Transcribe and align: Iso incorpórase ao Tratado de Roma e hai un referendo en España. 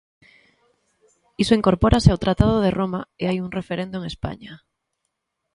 Iso 1.43 1.57
incorpórase 1.59 2.09
ao 2.11 2.21
Tratado 2.23 2.57
de 2.65 2.71
Roma 2.79 3.01
e 3.21 3.23
hai 3.29 3.37
un 3.45 3.49
referendo 3.57 3.95
en 3.99 4.03
España. 4.13 4.53